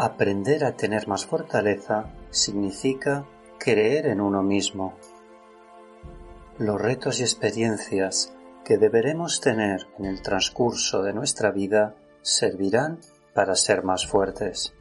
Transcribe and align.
Aprender 0.00 0.64
a 0.64 0.76
tener 0.76 1.08
más 1.08 1.26
fortaleza 1.26 2.14
significa 2.30 3.26
creer 3.58 4.06
en 4.06 4.20
uno 4.20 4.44
mismo. 4.44 4.94
Los 6.56 6.80
retos 6.80 7.18
y 7.18 7.24
experiencias 7.24 8.32
que 8.64 8.78
deberemos 8.78 9.40
tener 9.40 9.88
en 9.98 10.04
el 10.04 10.22
transcurso 10.22 11.02
de 11.02 11.12
nuestra 11.12 11.50
vida 11.50 11.96
servirán 12.22 13.00
para 13.34 13.56
ser 13.56 13.82
más 13.82 14.06
fuertes. 14.06 14.72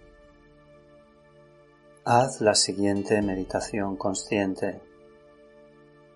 Haz 2.06 2.40
la 2.40 2.54
siguiente 2.54 3.20
meditación 3.24 3.98
consciente. 3.98 4.82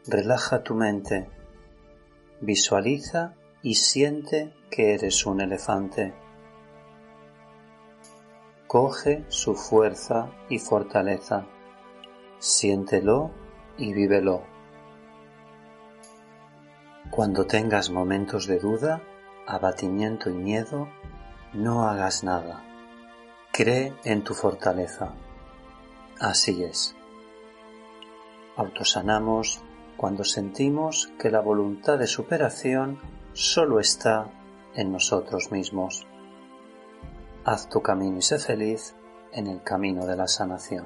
Relaja 0.06 0.62
tu 0.62 0.76
mente. 0.76 1.28
Visualiza 2.40 3.34
y 3.64 3.74
siente 3.74 4.54
que 4.70 4.94
eres 4.94 5.26
un 5.26 5.42
elefante 5.42 6.14
coge 8.72 9.26
su 9.28 9.54
fuerza 9.54 10.30
y 10.48 10.58
fortaleza, 10.58 11.46
siéntelo 12.40 13.30
y 13.78 13.92
vívelo. 13.92 14.44
Cuando 17.10 17.46
tengas 17.46 17.90
momentos 17.90 18.48
de 18.48 18.60
duda, 18.60 19.02
abatimiento 19.46 20.30
y 20.30 20.36
miedo, 20.36 20.88
no 21.52 21.86
hagas 21.86 22.24
nada. 22.24 22.64
Cree 23.52 23.94
en 24.06 24.24
tu 24.24 24.34
fortaleza. 24.34 25.16
Así 26.22 26.64
es. 26.64 26.96
Autosanamos 28.56 29.62
cuando 29.98 30.24
sentimos 30.24 31.12
que 31.20 31.30
la 31.30 31.42
voluntad 31.42 32.00
de 32.00 32.08
superación 32.08 33.02
solo 33.34 33.82
está 33.82 34.28
en 34.76 34.94
nosotros 34.94 35.52
mismos. 35.52 36.08
Haz 37.44 37.70
tu 37.70 37.82
camino 37.82 38.20
y 38.20 38.22
sé 38.22 38.38
feliz 38.38 38.96
en 39.32 39.48
el 39.48 39.64
camino 39.64 40.06
de 40.06 40.16
la 40.16 40.28
sanación. 40.28 40.86